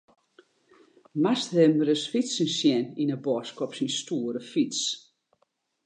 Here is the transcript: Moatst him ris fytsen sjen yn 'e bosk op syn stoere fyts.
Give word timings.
Moatst 1.23 1.51
him 1.59 1.75
ris 1.87 2.03
fytsen 2.11 2.49
sjen 2.57 2.85
yn 3.01 3.13
'e 3.13 3.17
bosk 3.25 3.57
op 3.65 3.73
syn 3.75 3.91
stoere 3.97 4.41
fyts. 4.51 4.81